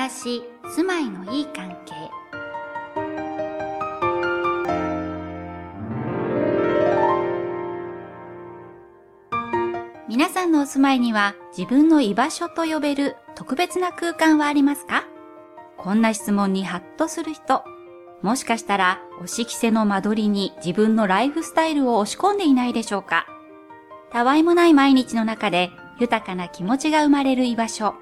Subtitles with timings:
[0.00, 1.92] 暮らし、住まいのいい関係。
[10.08, 15.04] 皆さんのお住まいには自分の居場所と呼べる特別な空間はありますか？
[15.76, 17.62] こんな質問にハッとする人。
[18.22, 23.26] もしかしたら、押し着せの間取りに自分のライフスタイルを押し込んでいないでしょうか？
[24.10, 27.92] たわいもない毎日の中で豊かな気持ちが生まれる居場所。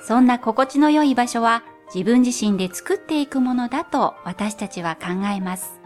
[0.00, 1.62] そんな心地の良い場所は
[1.94, 5.80] 自分自身で作っていくものだと私たちは考えます。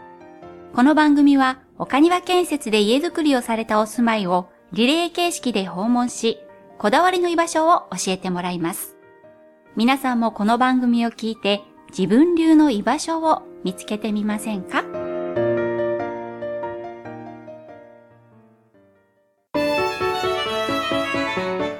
[0.73, 6.37] この番組は岡庭建設で家づくりをされたお住まいをリレー形式で訪問し、
[6.77, 8.97] こだわりの居場所を教えてもらいます。
[9.75, 15.04] 皆さんもこの番組を聞いて自分流の居場所を見つけてみませんか？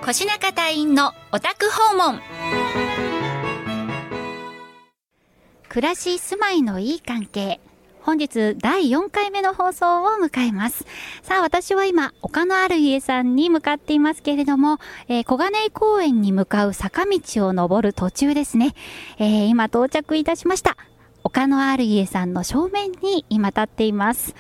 [0.06, 2.22] 腰中隊員のお宅訪問
[5.68, 7.60] 暮らし住まいのいい関係
[8.02, 10.86] 本日第4回目の放送を迎えます。
[11.24, 18.76] さあ、私は今、丘のある家さんに向かっていますけれども、えー、小金井公園に向かう坂道を登る途中ですね。
[19.18, 20.78] えー、今到着いたしました。
[21.24, 24.36] 丘のある家さんの正面に今立っています。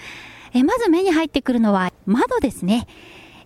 [0.54, 2.86] えー、まず目に入ってくるのは窓ですね。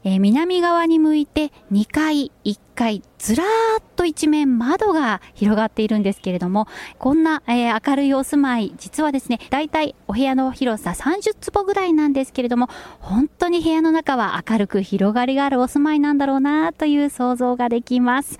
[0.04, 18.40] えー、南側に向いて2階、1階、ずらーっと一面窓が広がっているんですけれども、こんな、えー、明るいお住まい、実はですね、だいたいお部屋の広さ30坪ぐらいなんですけれども、本当に部屋の中は明るく広がりがあるお住まいなんだろうなという想像ができます。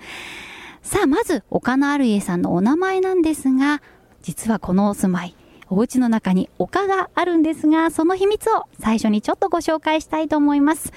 [0.82, 3.82] さあ、まず、丘のある家さんのお名前なんですが、
[4.22, 5.34] 実はこのお住まい、
[5.68, 10.92] お家の中に丘があるんですが、その秘密を最初にちょっとご紹介したいと思います。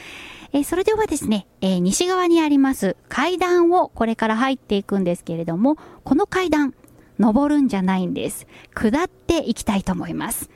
[0.56, 6.76] え、それではですね、え、西側にあります階段をこれから入っていくんですけれども、この階段、
[7.18, 8.46] 登るんじゃないんです。
[8.76, 10.52] 下っていきたいと思います。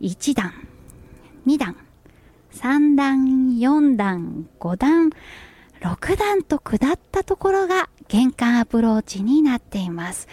[0.00, 0.52] 1段、
[1.46, 1.76] 2段、
[2.52, 5.10] 3段、4段、5段、
[5.80, 10.26] 6段と下ったところが玄関アプローチになっています。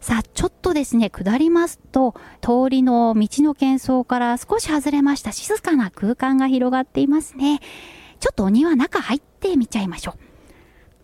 [0.00, 7.60] さあ、ちょっとですね、下りますと、通りの道の喧騒から少し外れました静かな空間が広がっていますね。
[8.20, 10.18] ちょっとお庭中入ってみちゃいましょう。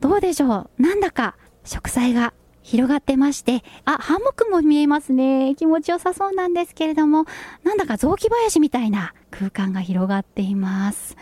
[0.00, 0.82] どうでしょう？
[0.82, 5.54] なんだか植栽が広がってまして、あ、ハンモックも見えますね。
[5.56, 7.24] 気持ちよさそうなんですけれども、
[7.64, 11.16] なんだか雑木林みたいな空間が広がっています。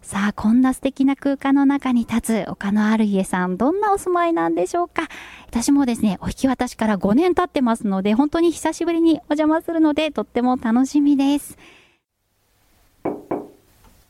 [0.00, 5.08] さあ、こんな素敵な空間の中に立つ丘のある家さん、どんなお住まいなんでしょうか？
[5.46, 11.56] 私もですね、お引き渡しから5年経ってますので、本当に久しぶりにお邪魔するので、とっても楽しみです。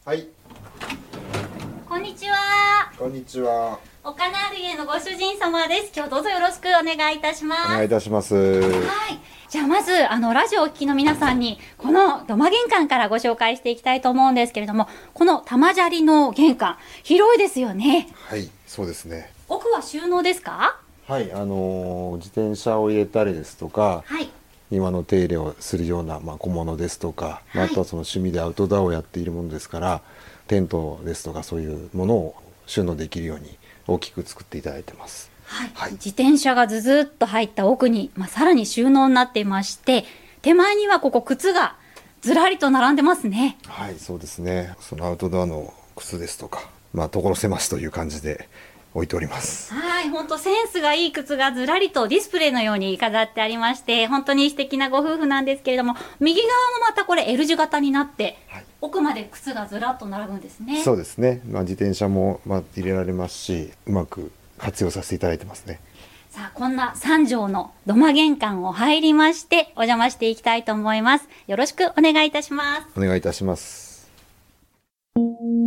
[0.04, 0.28] はい。
[3.02, 3.80] こんにちは。
[4.04, 4.12] こんにちは。
[4.12, 5.92] 岡なる家のご主人様です。
[5.92, 7.66] 今日どうぞよろしくお願いいたします。
[7.66, 8.36] お願いいたします。
[8.36, 8.60] は
[9.08, 9.18] い。
[9.50, 18.06] じゃあまず、あの、ラジオをお聞きの皆さんに、この土間玄関からご紹介していきたいと思うんですけれども、この玉砂利の玄関、広いですよね。
[18.28, 19.32] はい、そうですね。
[19.48, 20.78] 奥は収納ですか？
[21.08, 24.30] はい、あのー、自転車を入れたりですとか、はい。
[24.70, 30.02] 庭の手入れをするような、まあ、小物ですとか、はい、あとはその趣味でアウトドアをやっているものですから
[30.46, 32.34] テントですとかそういうものを
[32.72, 35.30] 収納できるように大きく作っていただいてます。
[35.44, 40.06] はい、はい、自転車がずずっと入った奥に、まあ、さらに収納になっていまして
[40.40, 41.76] 手前にはここ靴が
[42.22, 43.58] ずらりと並んでますね。
[43.66, 44.74] はいそうですね。
[44.80, 48.48] そのアウトドアの靴ですとかまあ所狭しという感じで
[48.94, 56.56] 置いておりますはい本当センスがいい靴がずらりとディスプレイのように飾ってありまして本当に素敵なご夫婦なんですけれども右側も
[56.88, 65.80] またこれ L 字型になって、はい、奥まで靴がずらっと並ぶんですねそうですね、まあ、自転車もまあ入れられますしうまく活用させていただいてますね
[66.32, 71.28] さあ、こんな三条の土間玄関を入りまして、お邪魔していきたいと思います。
[71.46, 72.86] よろしくお願いいたします。
[72.96, 73.91] お願いいたします。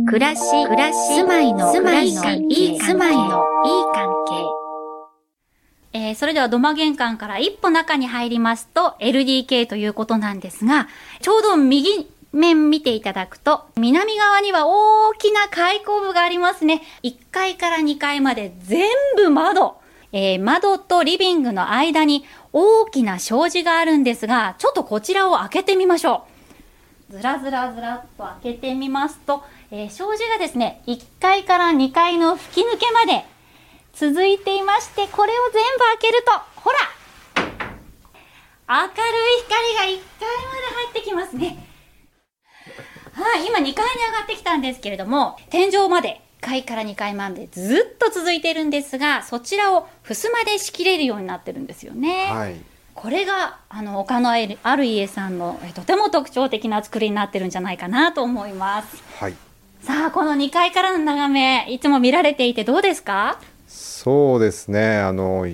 [0.06, 5.98] 暮らし、暮らし、住まいの、住まいの、いい、住まいの、いい関係。
[5.98, 10.88] えー、それでは土間玄関から一歩中に入りますと LDK ということなんですが、
[11.20, 16.82] ちょうど右面見ていただくと、南側には大きな開口部がありますね。
[17.02, 19.76] 1階から2階まで全部窓。
[20.12, 26.35] えー、窓とリビングの間に大きな障子があるんですが、ちょっとこちらを開けてみましょう。
[27.10, 33.24] ずらずらずらっと開けてみますと、えー、障子がですね、1階から2階の吹き抜けまで
[33.92, 36.78] 続いていまして、これを全部開けると、ほら
[38.68, 38.92] 明るい
[39.44, 41.64] 光が1階まで入ってきますね。
[43.12, 52.26] はい、今2階に上がってきたんですけれども、天井まで1階から2階までずっと続いているんですがそちらを襖で仕切れるようになってるんですよね。
[52.30, 59.02] はいこれがあの岡のある家さんのえとても特徴的な作りになってるんじゃないかなと思います。
[59.20, 59.34] はい。
[59.82, 63.38] さあこの2階からの眺めいつも見られていてどうですか？
[63.68, 64.96] そうですね。
[64.96, 65.46] あの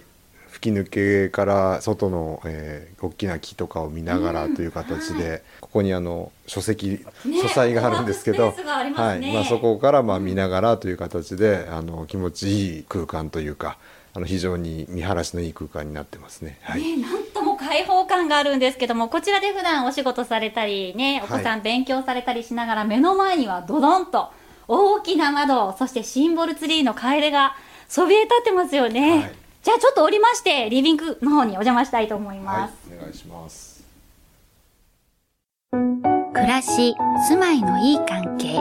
[0.50, 5.32] 吹き抜けから外の、えー、大きな木とかを見ながらという形で、うん。
[5.32, 8.64] はここにあの書籍、ね書斎があるんですけどね。
[8.94, 9.32] はい。
[9.34, 13.78] まあ、そこからまあ見ながらという形で、あの気持ちいい空間というか
[14.14, 16.58] あの非常に見晴らしのいい空間になってますね。
[16.62, 16.82] はい。
[16.82, 24.30] ね、なんとも開放感があるんですけどもこちらで普段お仕事されたりねお子さん勉強されたりしながら、目の前にはドドンと
[24.68, 27.56] 大きな窓そしてシンボルツリーのカエデが
[27.88, 29.32] そびえ立ってますよね、はい。
[29.62, 33.72] じゃあちょっと降りましてリビングの方にお邪魔したいと思います、はい、お願いします。
[36.34, 36.94] 暮らし
[37.28, 38.58] 住まいのいい関係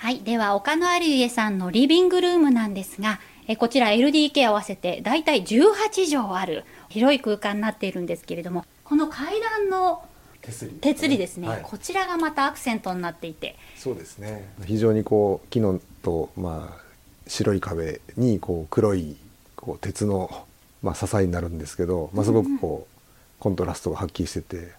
[0.00, 10.02] はいでは岡のある家さんのリビングルームなんですがえこちら LDK 合わせてだいたい18畳ある広い空間になっているんですけれどもこの階段の
[10.40, 14.50] 手すり手すりですね、はいこちらがまたアクセントになっていてそうですね。
[14.64, 16.82] 非常にこう木のとまあ
[17.26, 19.18] 白い壁にこう黒い
[19.54, 20.46] こう鉄の
[20.82, 22.96] まあ支えになるんですけど、まあすごくこう
[23.38, 24.72] コントラストがはっきりしてて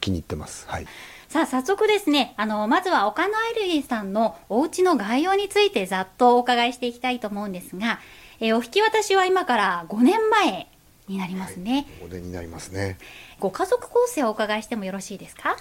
[0.00, 0.66] 気に入ってます。
[0.68, 0.86] はい。
[1.30, 8.00] さあ早速ですねあのまずは岡野アイルリーさんのお家の概要についてざっとお伺いしていきたいと思うんですが、
[8.40, 10.66] えーお引き渡しは今から5年前
[11.06, 12.96] になりますね、お出になりますね。
[13.40, 15.56] ご家族構成をお伺いしてもよろしいですか？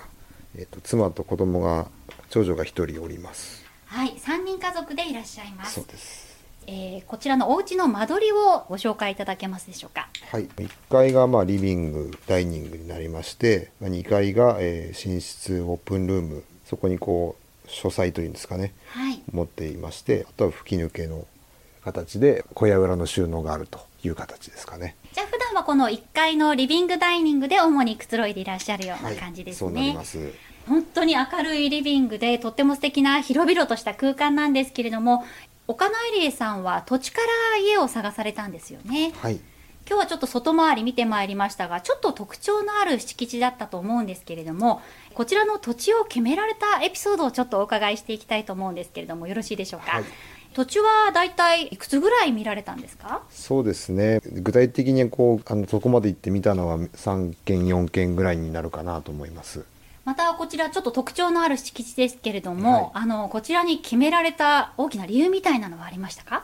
[0.57, 1.87] えっ、と妻と子供が
[2.29, 3.63] 長女が一人おります。
[3.85, 6.28] はい3人家族でいらっしゃいますそうです。
[6.71, 10.45] えーこちらのお家の間取りをご紹介いただけますでしょうかはい。
[10.45, 17.35] 1階がまあリビングダイニングになりまして、まあ2階が、えー寝室オープンルームそこにこ
[17.65, 18.73] う書斎というんですかね。
[18.89, 21.25] はい持っていましてあとは吹き抜けの
[21.83, 24.95] 形で小屋裏の収納があるという形ですかね。
[25.13, 30.19] じゃあ普段はこの1階のリビングダイニングで主にくつろいでいらっしゃるような感じですそうなりね、ます。
[30.67, 35.25] 本当に明るいリビングでとっても素敵な広々とした空間なんですけれども
[35.69, 37.21] 岡野エさんは土地か
[37.53, 39.35] ら家を探されたんですよねはい。
[39.87, 44.81] 今日はちょっと外回り見てまいりましたがちょっと特徴のある敷地だったと思うんですけれども
[45.13, 50.03] こちらの土地を決められたエピソードをちょっとお伺いしていきたいと思うんですけれどもよろしいでしょうか、はい
[50.55, 53.21] 土地はだいたいいくつぐらい見られたんですか？
[53.29, 54.19] そうですね。
[54.25, 59.63] 具体的にこうあのそこまで行ってみたのは3件4件ぐらいになるかなと思います。
[60.09, 62.91] またこちらちょっと特徴のある敷地ですけれども、はい。
[62.95, 66.43] あのこちらに決められた大きな理由みたいなのはありましたか？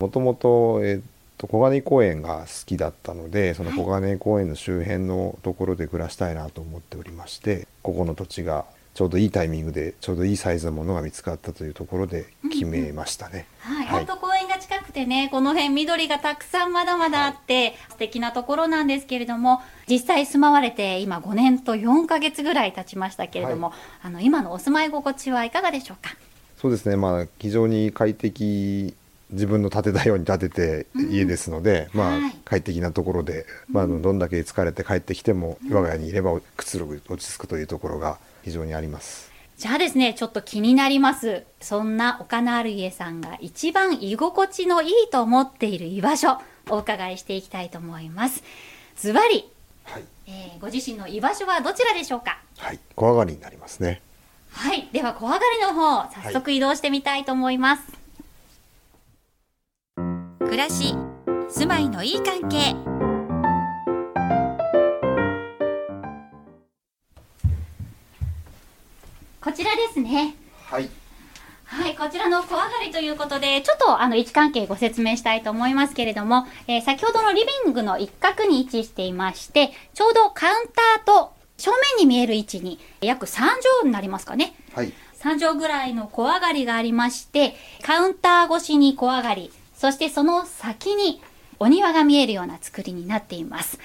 [0.00, 1.00] もともとえっ
[1.38, 3.78] と小金井公園が好きだったので、そのはい。
[3.78, 8.64] 小金井公園の周辺のところで暮らしたいなと思っておりまして、ここの土地が
[8.96, 13.46] ちょうどいいタイミングでちょうどいいサイズのものが見つかったというところで決めましたね。
[13.58, 14.06] はい、はい。
[14.06, 26.16] 本当公園が近くてねこの辺緑がたくさんまだまだあって、素敵なところなんですけれども実際住まわれて今5年と4ヶ月ぐらい経ちましたけれども、あの今のお住まい心地はいかがでしょうか？
[26.56, 28.94] そうですね、まあ、非常に快適
[29.30, 32.36] 自分の建てたように建てて家ですので、まあはい。
[32.46, 39.32] 快適なところで、まあ、どんだけ疲れて帰ってきても、我が家にいればくつろぐ落ち着くというところが非常にあります。
[39.58, 41.42] じゃあですねちょっと気になります。
[41.60, 46.38] そんな岡野ある家さんが一番居心地のいいと思っている居場所
[46.70, 48.44] お伺いしていきたいと思います。
[48.96, 49.50] ズバリ、
[49.82, 52.38] はい、えーご自身の居場所はどちらでしょうか？
[52.58, 54.00] はい、小上がりになりますね。
[54.52, 57.82] はい、では小上がりの方早速移動してみたいと思います、
[60.38, 60.94] 暮らし
[61.48, 62.76] 住まいのいい関係
[69.56, 70.34] ちらですね
[70.66, 70.90] はい、
[71.64, 84.54] はい、こちらの小上がりということで、ちょっとあの位置関係ご説明したいと思いますけれども、えー先ほどのリビングの一角に位置していまして、ちょうどカウンターと正面に見える位置に約3畳になりますかね。
[84.74, 91.22] はい、3畳ぐらいの小上がりがありまして、カウンター越しに小上がり、そしてその先に
[91.58, 93.78] お庭が見えるような作りになっています。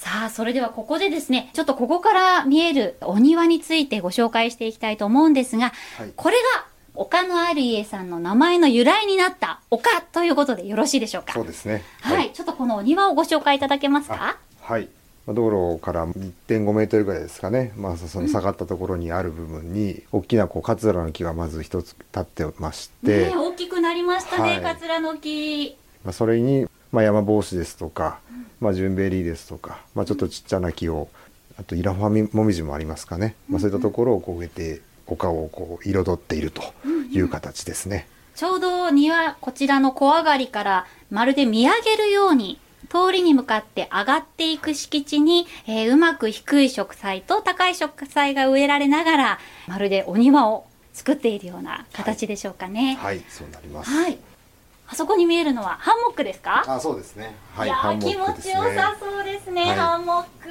[0.00, 6.64] さあ、それではここでですね、ちょっとここから見えるお庭についてご紹介していきたいと思うんですが、はいこれが
[6.94, 11.34] 岡野ある家さんの名前の由来になった丘ということでよろしいでしょうか？
[11.34, 11.82] そうですね。
[12.00, 14.38] はい、ちょっとこのお庭をご紹介いただけますか？
[14.62, 14.88] はい。
[15.26, 25.76] まあ道路から1.5メートルぐらいですかね、まあ、その下がったところにある部分に大きなこうカツラの木がまず一つ立ってまして、ねえ大きくなりましたね、はいカツラの木。
[26.04, 28.18] まあ、それに、まあ、山帽子ですとか、
[28.60, 31.08] まあ、ジュンベリーですとか、まあ、ちょっとちっちゃな木を
[31.58, 36.62] あとイラファミモミジもありますかね、まあ、そういったところをこう植えて丘をこう彩っていると
[37.10, 38.06] いう形ですね。
[38.34, 52.96] ちょうど庭、こちらの小上がりからまるで見上げるように通りに向かって上がっていく敷地に、えー、うまく低い植栽と高い植栽が植えられながら、まるでお庭を作っているような形でしょうかね。
[53.00, 53.90] はい、はい、そうなります。
[53.90, 54.18] はい。
[54.92, 56.64] あそこに見えるのはハンモックですか？
[56.66, 57.36] あ、そうですね。
[57.54, 60.50] はい、いや、ね、気持ちよさそうですね、はい、ハンモック。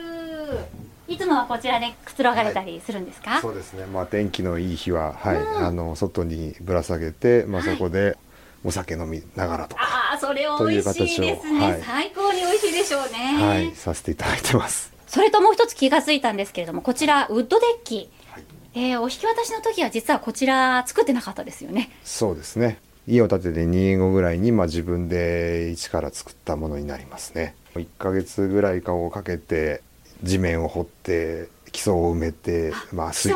[1.07, 3.31] いつもはこちらでくつろがれたりするんですか？
[3.31, 3.85] はい、そうですね。
[3.85, 8.17] まあ天気のいい日は、はい、うん、あの外にぶら下げて、まあそこで
[8.63, 13.45] お酒飲みながらとか、ああ、それ美味しいですね、最高に美味しいでしょうね。
[13.45, 14.93] はい、させていただいてます。
[15.07, 18.09] それともう一つ気がついたんですけれども、こちらウッドデッキ。
[18.31, 18.43] はい、
[18.75, 21.89] えー、お引き渡しの時は実はこちら作ってなかったですよね。
[22.03, 22.77] そうですね。
[23.09, 27.55] 家を建てて2年後ぐらいに、まあ、自分で一から作ったものになりますね。
[27.73, 29.81] 1ヶ月ぐらいかをかけて
[30.21, 33.33] 地面を掘って基礎を埋めてまあ水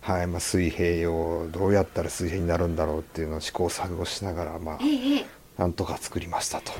[0.00, 6.72] はいまあ、水平をどうやったら水平になるんだろうっていうのを試行錯誤しながら、まあ、ええ、なんとか作りましたと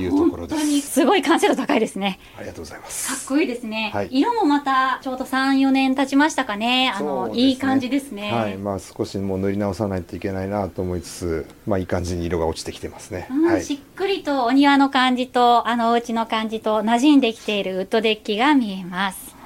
[0.00, 0.58] いうところです。
[0.58, 2.18] 本当にすごい完成度高いですね。
[2.38, 3.26] ありがとうございます。
[3.28, 3.90] かっこいいですね。
[3.92, 6.92] はい、色もまたちょうど三四年経ちましたかね。
[6.94, 8.32] あの、ね、いい感じですね。
[8.32, 13.28] はい、まあ少しもう塗り直さないといけないなと思いつつ、まあいい感じに色が落ちてきてますね。
[13.30, 19.36] うん、はい、しっくりとお庭の感じとあのお家の感じと馴染んできているウッドデッキが見えます。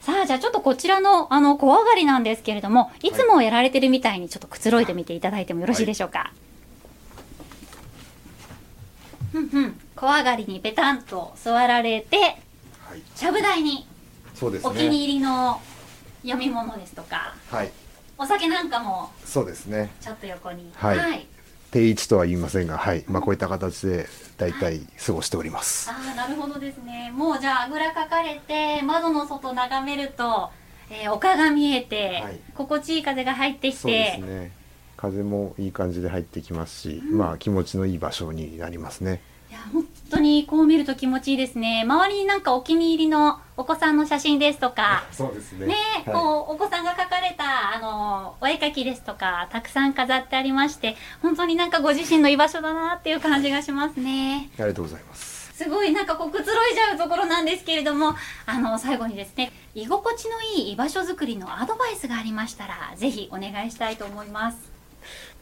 [0.00, 6.18] さあ、じゃあちょっとこちらの、あの、小上がりなんですけれども、いつもやられてるみたいにちょっとくつろいでみていただいてもよろしいでしょうか？
[6.18, 6.47] はい
[9.32, 9.80] ふんふん。
[9.96, 13.86] 小上がりにペタンと座られて、はい、ちゃぶ台に
[14.34, 15.60] そうです、ね、お気に入りの
[16.22, 17.72] 読み物ですとか、はい、
[18.16, 19.90] お酒なんかもそうですね。
[20.00, 20.70] ちょっと横に。
[20.74, 21.26] はい、はい、
[21.70, 24.06] 定位置とは言いませんが、はい、まあこういった形で
[24.36, 25.90] 大体過ごしております。
[25.90, 27.12] はい、ああ、なるほどですね。
[27.14, 30.50] もうじゃああぐらかかれて窓の外眺めると、
[30.90, 34.57] えー、丘が見えて、はい、心地いい風が入ってきて、そうですね。
[34.98, 39.22] 風もいい感じで入ってきますし、うん、まあ気持ちのいい場所になりますね。
[39.48, 41.82] いや本当にこう見ると気持ちいいですね。
[41.84, 45.68] 周りになんかお気に入りのお子さんの写真ですとか、そうですね。
[45.68, 54.50] ね、はい、こうお子さんが描かれたあのお絵描きですとかたくさん飾ってありまして、本当になんかご自身の居場所だなっていう感じがしますね。
[54.58, 55.38] ありがとうございます。
[55.54, 58.14] すごいなんかこうくつろいじゃうところなんですけれども、
[58.44, 64.77] あの最後にですね、居心地のいい居場所づくりのアドバイスがありましたら、ぜひお願いしたいと思います。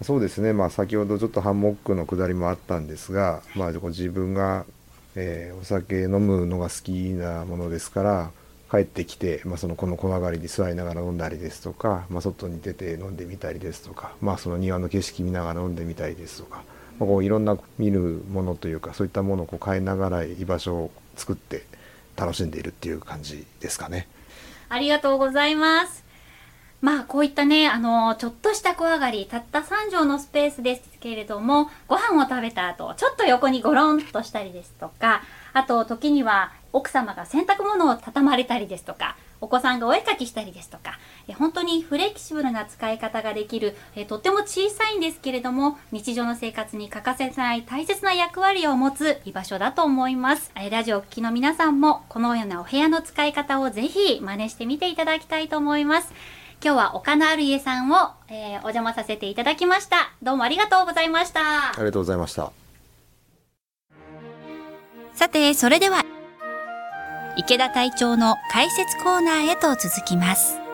[0.02, 4.66] そうですね、まあ、先ほどちょっとハンモックのくだりもあったんですが、まあ、自分が、
[5.14, 8.30] えー、お酒飲むのが好きなものですから
[8.70, 16.62] 帰ってきて、まあ、そのこの小上がりに座りながら飲んだりですとか、まあ、外に出て飲んでみたりですとか、まあ、その庭の景色見ながら飲んでみたりですとか、
[16.98, 21.64] まあ、こういろんな見るものというかそういったものをこう変えながら居場所を作って
[22.16, 24.08] 楽しんでいるっていう感じですかね。
[24.68, 26.05] ありがとうございます。
[26.80, 50.50] まあこういったね、あのちょっとした小上がり、たった3畳のスペースですけれども、ご飯を食べた後、ちょっと横にゴロンとしたりですとか、あと時には奥様が洗濯物を畳まれたりですとか、お子さんがお絵かきしたりですとか、え本当にフレキシブルな使い方ができるえ、とっても小さいんですけれども、日常の生活に欠かせない大切な役割を持つ居場所だと思います。
[50.56, 56.12] えラジオを聴きの皆さんも、このようなお部屋の使い方をぜひ真似してみていただきたいと思います。
[56.62, 57.94] 今日は岡野ある家さんを、
[58.28, 60.12] えー、お邪魔させていただきました。
[60.22, 61.70] どうもありがとうございました。
[61.70, 62.50] ありがとうございました。
[65.14, 66.02] さて、それでは、
[67.36, 70.65] 池田隊長の解説コーナーへと続きます。